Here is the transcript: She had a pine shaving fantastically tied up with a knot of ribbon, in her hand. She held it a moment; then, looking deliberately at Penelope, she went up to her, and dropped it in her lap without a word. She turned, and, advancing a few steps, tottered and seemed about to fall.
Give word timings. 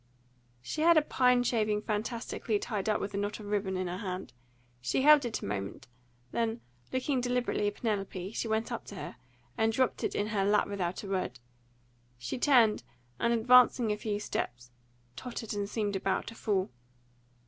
She 0.63 0.81
had 0.81 0.97
a 0.97 1.03
pine 1.03 1.43
shaving 1.43 1.83
fantastically 1.83 2.57
tied 2.57 2.89
up 2.89 2.99
with 2.99 3.13
a 3.13 3.17
knot 3.17 3.39
of 3.39 3.45
ribbon, 3.45 3.77
in 3.77 3.85
her 3.85 3.99
hand. 3.99 4.33
She 4.81 5.03
held 5.03 5.25
it 5.25 5.41
a 5.43 5.45
moment; 5.45 5.85
then, 6.31 6.59
looking 6.91 7.21
deliberately 7.21 7.67
at 7.67 7.75
Penelope, 7.75 8.31
she 8.31 8.47
went 8.47 8.71
up 8.71 8.83
to 8.85 8.95
her, 8.95 9.17
and 9.59 9.71
dropped 9.71 10.03
it 10.03 10.15
in 10.15 10.29
her 10.29 10.43
lap 10.43 10.67
without 10.67 11.03
a 11.03 11.07
word. 11.07 11.39
She 12.17 12.39
turned, 12.39 12.81
and, 13.19 13.31
advancing 13.31 13.91
a 13.91 13.95
few 13.95 14.19
steps, 14.19 14.71
tottered 15.15 15.53
and 15.53 15.69
seemed 15.69 15.95
about 15.95 16.25
to 16.25 16.33
fall. 16.33 16.71